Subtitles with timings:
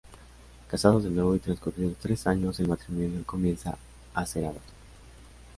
[0.67, 3.77] Casados de nuevo y transcurridos tres años, el matrimonio comienza
[4.15, 4.63] a hacer aguas.